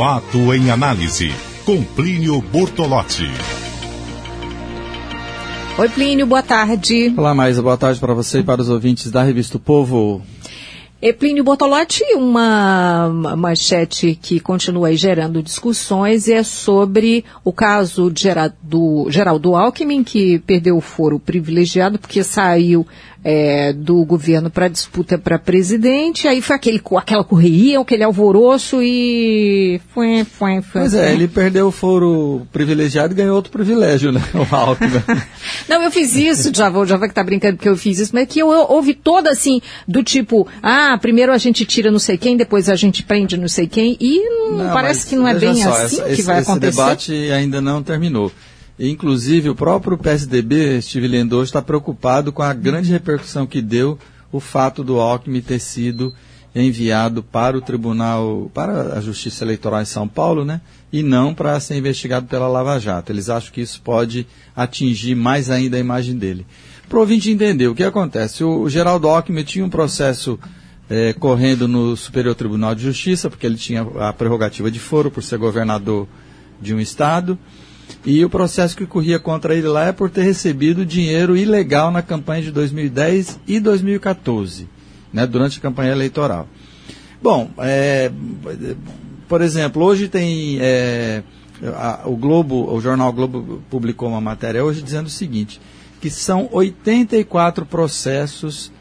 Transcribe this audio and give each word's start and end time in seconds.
Fato 0.00 0.54
em 0.54 0.70
análise, 0.70 1.30
com 1.66 1.84
Plínio 1.84 2.40
Bortolotti. 2.40 3.26
Oi, 5.76 5.88
Plínio, 5.90 6.26
boa 6.26 6.42
tarde. 6.42 7.12
Olá, 7.14 7.34
Maísa, 7.34 7.60
boa 7.60 7.76
tarde 7.76 8.00
para 8.00 8.14
você 8.14 8.38
e 8.38 8.42
para 8.42 8.62
os 8.62 8.70
ouvintes 8.70 9.10
da 9.10 9.22
Revista 9.22 9.58
o 9.58 9.60
Povo. 9.60 10.22
Plínio 11.18 11.44
Bortolotti, 11.44 12.02
uma 12.14 13.10
manchete 13.36 14.18
que 14.20 14.40
continua 14.40 14.88
aí 14.88 14.96
gerando 14.96 15.42
discussões 15.42 16.28
é 16.28 16.42
sobre 16.42 17.22
o 17.44 17.52
caso 17.52 18.10
de 18.10 18.22
Geraldo, 18.22 19.06
Geraldo 19.10 19.54
Alckmin, 19.54 20.02
que 20.02 20.38
perdeu 20.38 20.78
o 20.78 20.80
foro 20.80 21.18
privilegiado 21.18 21.98
porque 21.98 22.24
saiu 22.24 22.86
é, 23.22 23.72
do 23.72 24.04
governo 24.04 24.50
para 24.50 24.68
disputa 24.68 25.18
para 25.18 25.38
presidente, 25.38 26.26
aí 26.26 26.40
foi 26.40 26.56
aquele, 26.56 26.80
aquela 26.96 27.22
correria, 27.22 27.78
aquele 27.78 28.02
alvoroço 28.02 28.80
e 28.82 29.80
foi, 29.94 30.24
foi, 30.24 30.62
foi. 30.62 30.80
Pois 30.82 30.94
é, 30.94 31.12
ele 31.12 31.28
perdeu 31.28 31.68
o 31.68 31.70
foro 31.70 32.46
privilegiado 32.50 33.12
e 33.12 33.16
ganhou 33.16 33.36
outro 33.36 33.52
privilégio, 33.52 34.10
né, 34.10 34.22
o 34.34 34.54
Alckmin. 34.54 35.02
Não, 35.68 35.82
eu 35.82 35.90
fiz 35.90 36.16
isso, 36.16 36.50
já 36.54 36.68
vai 36.96 37.08
que 37.08 37.14
tá 37.14 37.22
brincando 37.22 37.58
que 37.58 37.68
eu 37.68 37.76
fiz 37.76 37.98
isso, 37.98 38.12
mas 38.14 38.26
que 38.26 38.38
eu, 38.38 38.50
eu 38.50 38.66
ouvi 38.70 38.94
toda 38.94 39.30
assim, 39.30 39.60
do 39.86 40.02
tipo, 40.02 40.48
ah, 40.62 40.96
primeiro 41.00 41.32
a 41.32 41.38
gente 41.38 41.64
tira 41.64 41.90
não 41.90 41.98
sei 41.98 42.16
quem, 42.16 42.36
depois 42.36 42.68
a 42.68 42.76
gente 42.76 43.02
prende 43.02 43.36
não 43.36 43.48
sei 43.48 43.66
quem, 43.66 43.96
e 44.00 44.20
não, 44.50 44.72
parece 44.72 45.06
que 45.06 45.16
não 45.16 45.28
é 45.28 45.34
bem 45.34 45.54
só, 45.54 45.70
assim 45.70 45.96
essa, 45.96 46.04
que 46.04 46.12
esse, 46.12 46.22
vai 46.22 46.38
acontecer. 46.38 46.68
Esse 46.68 46.76
debate 46.76 47.12
ainda 47.32 47.60
não 47.60 47.82
terminou. 47.82 48.32
Inclusive, 48.80 49.50
o 49.50 49.54
próprio 49.54 49.98
PSDB, 49.98 50.80
Steve 50.80 51.06
Lendor, 51.06 51.44
está 51.44 51.60
preocupado 51.60 52.32
com 52.32 52.42
a 52.42 52.54
grande 52.54 52.90
repercussão 52.90 53.46
que 53.46 53.60
deu 53.60 53.98
o 54.32 54.40
fato 54.40 54.82
do 54.82 54.98
Alckmin 54.98 55.42
ter 55.42 55.58
sido 55.58 56.14
enviado 56.54 57.22
para 57.22 57.58
o 57.58 57.60
Tribunal, 57.60 58.50
para 58.54 58.94
a 58.94 59.00
Justiça 59.02 59.44
Eleitoral 59.44 59.82
em 59.82 59.84
São 59.84 60.08
Paulo, 60.08 60.46
né? 60.46 60.62
E 60.90 61.02
não 61.02 61.34
para 61.34 61.60
ser 61.60 61.76
investigado 61.76 62.26
pela 62.26 62.48
Lava 62.48 62.78
Jato. 62.80 63.12
Eles 63.12 63.28
acham 63.28 63.52
que 63.52 63.60
isso 63.60 63.82
pode 63.82 64.26
atingir 64.56 65.14
mais 65.14 65.50
ainda 65.50 65.76
a 65.76 65.80
imagem 65.80 66.16
dele. 66.16 66.46
Para 66.88 67.02
entender, 67.12 67.68
o 67.68 67.74
que 67.74 67.84
acontece? 67.84 68.42
O, 68.42 68.68
Geraldo 68.68 69.08
Alckmin 69.08 69.44
tinha 69.44 69.64
um 69.64 69.70
processo 69.70 70.40
eh, 70.88 71.12
correndo 71.12 71.68
no 71.68 71.96
Superior 71.96 72.34
Tribunal 72.34 72.74
de 72.74 72.82
Justiça, 72.82 73.28
porque 73.28 73.46
ele 73.46 73.56
tinha 73.56 73.82
a 74.00 74.12
prerrogativa 74.12 74.70
de 74.70 74.80
foro 74.80 75.10
por 75.10 75.22
ser 75.22 75.38
governador 75.38 76.08
de 76.60 76.74
um 76.74 76.80
estado. 76.80 77.38
E 78.04 78.24
o 78.24 78.30
processo 78.30 78.76
que 78.76 78.86
corria 78.86 79.18
contra 79.18 79.54
ele 79.54 79.68
lá 79.68 79.86
é 79.86 79.92
por 79.92 80.08
ter 80.08 80.22
recebido 80.22 80.86
dinheiro 80.86 81.36
ilegal 81.36 81.90
na 81.90 82.02
campanha 82.02 82.42
de 82.42 82.50
2010 82.50 83.40
e 83.46 83.60
2014, 83.60 84.68
né, 85.12 85.26
durante 85.26 85.58
a 85.58 85.62
campanha 85.62 85.92
eleitoral. 85.92 86.48
Bom, 87.22 87.50
é, 87.58 88.10
por 89.28 89.42
exemplo, 89.42 89.84
hoje 89.84 90.08
tem. 90.08 90.58
É, 90.60 91.22
a, 91.76 92.02
o 92.06 92.16
Globo, 92.16 92.72
o 92.72 92.80
jornal 92.80 93.12
Globo 93.12 93.62
publicou 93.68 94.08
uma 94.08 94.20
matéria 94.20 94.64
hoje 94.64 94.80
dizendo 94.80 95.06
o 95.06 95.10
seguinte: 95.10 95.60
que 96.00 96.08
são 96.08 96.48
84 96.50 97.66
processos 97.66 98.72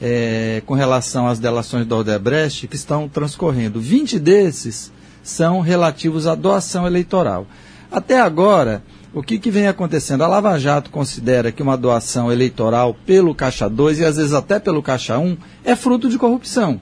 é, 0.00 0.62
com 0.64 0.74
relação 0.74 1.26
às 1.26 1.40
delações 1.40 1.84
do 1.84 1.96
Odebrecht 1.96 2.68
que 2.68 2.76
estão 2.76 3.08
transcorrendo. 3.08 3.80
20 3.80 4.20
desses 4.20 4.92
são 5.22 5.60
relativos 5.60 6.26
à 6.28 6.36
doação 6.36 6.86
eleitoral. 6.86 7.46
Até 7.92 8.18
agora, 8.18 8.82
o 9.12 9.22
que, 9.22 9.38
que, 9.38 9.50
vem 9.50 9.66
acontecendo? 9.66 10.24
A 10.24 10.26
Lava 10.26 10.58
Jato 10.58 10.90
considera 10.90 11.52
que 11.52 11.62
uma 11.62 11.76
doação 11.76 12.32
eleitoral 12.32 12.96
pelo 13.04 13.34
Caixa 13.34 13.68
2 13.68 13.98
e 13.98 14.04
às 14.06 14.16
vezes 14.16 14.32
até 14.32 14.58
pelo 14.58 14.82
Caixa 14.82 15.18
1 15.18 15.36
é 15.62 15.76
fruto 15.76 16.08
de 16.08 16.16
corrupção. 16.16 16.80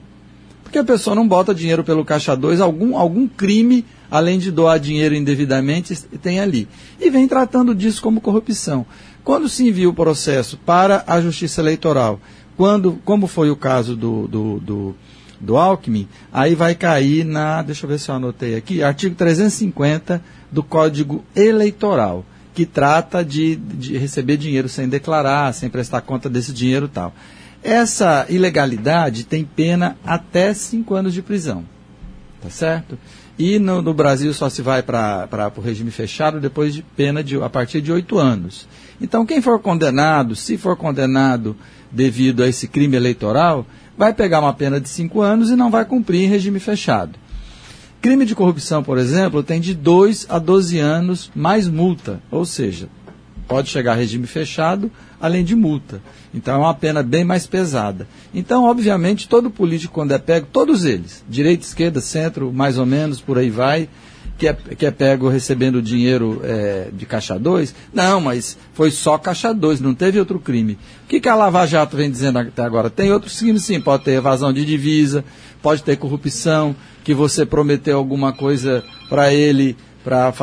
Porque 0.63 0.79
a 0.79 0.85
pessoa 0.85 1.13
não 1.13 1.27
bota 1.27 1.53
dinheiro 1.53 1.83
pelo 1.83 2.05
Caixa 2.05 2.33
2, 2.33 2.61
algum, 2.61 2.95
algum 2.97 3.27
crime, 3.27 3.83
além 4.09 4.39
de 4.39 4.51
doar 4.51 4.79
dinheiro 4.79 5.13
indevidamente, 5.13 5.93
tem 6.21 6.39
ali. 6.39 6.65
E 6.97 7.09
vem 7.09 7.27
tratando 7.27 7.75
disso 7.75 8.01
como 8.01 8.21
corrupção. 8.21 8.85
Quando 9.21 9.49
se 9.49 9.67
envia 9.67 9.89
o 9.89 9.93
processo 9.93 10.57
para 10.65 11.03
a 11.05 11.19
Justiça 11.19 11.59
Eleitoral, 11.59 12.21
quando, 12.55 13.01
como 13.03 13.27
foi 13.27 13.49
o 13.51 13.55
caso 13.57 13.97
do, 13.97 14.29
do, 14.29 14.59
do 14.61 14.95
do 15.41 15.57
Alckmin, 15.57 16.07
aí 16.31 16.53
vai 16.53 16.75
cair 16.75 17.25
na, 17.25 17.61
deixa 17.61 17.85
eu 17.85 17.89
ver 17.89 17.99
se 17.99 18.09
eu 18.09 18.15
anotei 18.15 18.55
aqui, 18.55 18.83
artigo 18.83 19.15
350 19.15 20.21
do 20.51 20.61
Código 20.61 21.25
Eleitoral, 21.35 22.23
que 22.53 22.65
trata 22.65 23.25
de, 23.25 23.55
de 23.55 23.97
receber 23.97 24.37
dinheiro 24.37 24.69
sem 24.69 24.87
declarar, 24.87 25.53
sem 25.53 25.69
prestar 25.69 26.01
conta 26.01 26.29
desse 26.29 26.53
dinheiro 26.53 26.87
tal. 26.87 27.13
Essa 27.63 28.25
ilegalidade 28.29 29.23
tem 29.23 29.43
pena 29.43 29.97
até 30.05 30.53
cinco 30.53 30.93
anos 30.95 31.13
de 31.13 31.21
prisão. 31.21 31.63
Tá 32.41 32.49
certo? 32.49 32.97
E 33.37 33.59
no, 33.59 33.81
no 33.81 33.93
Brasil 33.93 34.33
só 34.33 34.49
se 34.49 34.61
vai 34.61 34.81
para 34.81 35.51
o 35.55 35.61
regime 35.61 35.91
fechado 35.91 36.39
depois 36.39 36.73
de 36.73 36.81
pena 36.81 37.23
de, 37.23 37.41
a 37.41 37.49
partir 37.49 37.81
de 37.81 37.91
oito 37.91 38.17
anos. 38.17 38.67
Então, 38.99 39.25
quem 39.25 39.41
for 39.41 39.59
condenado, 39.59 40.35
se 40.35 40.57
for 40.57 40.75
condenado 40.75 41.55
devido 41.91 42.43
a 42.43 42.47
esse 42.47 42.67
crime 42.67 42.95
eleitoral, 42.95 43.65
vai 44.01 44.15
pegar 44.15 44.39
uma 44.39 44.51
pena 44.51 44.81
de 44.81 44.89
cinco 44.89 45.21
anos 45.21 45.51
e 45.51 45.55
não 45.55 45.69
vai 45.69 45.85
cumprir 45.85 46.23
em 46.23 46.27
regime 46.27 46.59
fechado. 46.59 47.19
Crime 48.01 48.25
de 48.25 48.33
corrupção, 48.33 48.81
por 48.81 48.97
exemplo, 48.97 49.43
tem 49.43 49.61
de 49.61 49.75
2 49.75 50.25
a 50.27 50.39
12 50.39 50.79
anos 50.79 51.29
mais 51.35 51.67
multa, 51.67 52.19
ou 52.31 52.43
seja, 52.43 52.89
pode 53.47 53.69
chegar 53.69 53.91
a 53.91 53.95
regime 53.95 54.25
fechado, 54.25 54.91
além 55.19 55.43
de 55.43 55.55
multa. 55.55 56.01
Então 56.33 56.55
é 56.55 56.57
uma 56.57 56.73
pena 56.73 57.03
bem 57.03 57.23
mais 57.23 57.45
pesada. 57.45 58.07
Então, 58.33 58.63
obviamente, 58.63 59.29
todo 59.29 59.51
político, 59.51 59.93
quando 59.93 60.13
é 60.13 60.17
pego, 60.17 60.47
todos 60.51 60.83
eles, 60.83 61.23
direita, 61.29 61.63
esquerda, 61.63 62.01
centro, 62.01 62.51
mais 62.51 62.79
ou 62.79 62.87
menos, 62.87 63.21
por 63.21 63.37
aí 63.37 63.51
vai, 63.51 63.87
que 64.41 64.47
é, 64.47 64.53
que 64.53 64.87
é 64.87 64.89
pego 64.89 65.29
recebendo 65.29 65.83
dinheiro 65.83 66.41
é, 66.43 66.87
de 66.91 67.05
Caixa 67.05 67.37
2, 67.37 67.75
não, 67.93 68.19
mas 68.19 68.57
foi 68.73 68.89
só 68.89 69.15
Caixa 69.15 69.53
2, 69.53 69.79
não 69.79 69.93
teve 69.93 70.17
outro 70.17 70.39
crime. 70.39 70.79
O 71.03 71.07
que, 71.07 71.19
que 71.19 71.29
a 71.29 71.35
Lava 71.35 71.63
Jato 71.67 71.95
vem 71.95 72.09
dizendo 72.09 72.39
até 72.39 72.63
agora? 72.63 72.89
Tem 72.89 73.13
outros 73.13 73.37
crimes 73.37 73.63
sim, 73.63 73.79
pode 73.79 74.03
ter 74.03 74.13
evasão 74.13 74.51
de 74.51 74.65
divisa, 74.65 75.23
pode 75.61 75.83
ter 75.83 75.95
corrupção, 75.95 76.75
que 77.03 77.13
você 77.13 77.45
prometeu 77.45 77.99
alguma 77.99 78.33
coisa 78.33 78.83
para 79.07 79.31
ele 79.31 79.77
pra, 80.03 80.33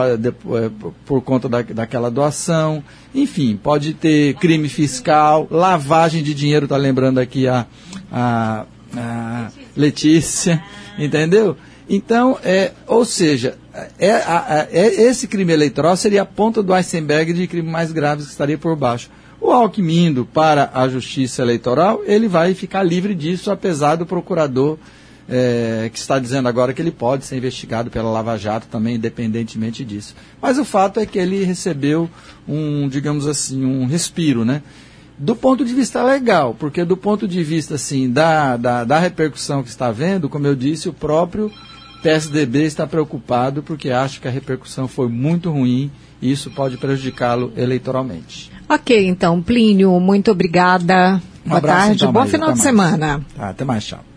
por 1.05 1.21
conta 1.21 1.49
da, 1.49 1.63
daquela 1.63 2.09
doação. 2.09 2.85
Enfim, 3.13 3.59
pode 3.61 3.95
ter 3.95 4.35
crime 4.35 4.69
fiscal, 4.69 5.49
lavagem 5.51 6.23
de 6.23 6.35
dinheiro, 6.35 6.67
está 6.67 6.77
lembrando 6.77 7.19
aqui 7.19 7.49
a, 7.49 7.67
a, 8.13 8.65
a 8.97 9.49
Letícia, 9.77 10.63
entendeu? 10.97 11.57
Então, 11.89 12.39
é, 12.45 12.73
ou 12.87 13.05
seja, 13.05 13.57
é, 13.99 14.69
é, 14.71 15.03
esse 15.03 15.28
crime 15.28 15.53
eleitoral 15.53 15.97
seria 15.97 16.22
a 16.22 16.27
ponta 16.27 16.62
do 16.62 16.72
iceberg 16.72 17.33
de 17.33 17.47
crime 17.47 17.71
mais 17.71 17.93
graves 17.93 18.27
que 18.27 18.33
estaria 18.33 18.59
por 18.59 18.75
baixo. 18.75 19.11
O 19.41 19.50
Alckmin 19.50 20.25
para 20.25 20.71
a 20.75 20.89
justiça 20.89 21.43
eleitoral, 21.43 22.03
ele 22.05 22.27
vai 22.27 22.55
ficar 22.55 22.83
livre 22.83 23.15
disso, 23.15 23.50
apesar 23.50 23.97
do 23.97 24.05
procurador 24.05 24.78
é, 25.28 25.91
que 25.93 25.99
está 25.99 26.19
dizendo 26.19 26.49
agora 26.49 26.72
que 26.72 26.81
ele 26.81 26.91
pode 26.91 27.25
ser 27.25 27.37
investigado 27.37 27.91
pela 27.91 28.11
Lava 28.11 28.37
Jato 28.37 28.67
também, 28.69 28.97
independentemente 28.97 29.84
disso. 29.84 30.15
Mas 30.41 30.59
o 30.59 30.65
fato 30.65 30.99
é 30.99 31.06
que 31.06 31.19
ele 31.19 31.44
recebeu 31.44 32.09
um, 32.49 32.88
digamos 32.88 33.27
assim, 33.27 33.65
um 33.65 33.87
respiro, 33.87 34.44
né? 34.44 34.62
Do 35.19 35.37
ponto 35.37 35.65
de 35.65 35.75
vista 35.75 36.03
legal, 36.03 36.55
porque 36.59 36.84
do 36.84 36.97
ponto 36.97 37.27
de 37.27 37.43
vista 37.43 37.75
assim 37.75 38.11
da, 38.11 38.56
da, 38.56 38.84
da 38.84 38.99
repercussão 38.99 39.62
que 39.62 39.69
está 39.69 39.91
vendo, 39.91 40.28
como 40.28 40.47
eu 40.47 40.55
disse, 40.55 40.88
o 40.88 40.93
próprio 40.93 41.53
PSDB 42.03 42.65
está 42.65 42.87
preocupado 42.87 43.63
porque 43.63 43.91
acha 43.91 44.21
que 44.21 44.29
a 44.29 44.31
repercussão 44.31 44.87
foi 44.89 45.09
muito 45.09 45.51
ruim 45.51 45.91
e 46.21 46.31
isso 46.31 46.51
pode 46.51 46.77
prejudicá-lo 46.77 47.53
eleitoralmente. 47.57 48.51
Ok, 48.69 49.07
então, 49.07 49.41
Plínio, 49.43 49.99
muito 49.99 50.31
obrigada. 50.31 51.21
Um 51.45 51.49
Boa 51.49 51.59
abraço, 51.59 51.87
tarde, 51.87 51.97
então, 51.97 52.13
bom 52.13 52.27
final 52.27 52.53
de 52.53 52.59
mais. 52.59 52.63
semana. 52.63 53.21
Tá, 53.35 53.49
até 53.49 53.65
mais, 53.65 53.85
tchau. 53.85 54.08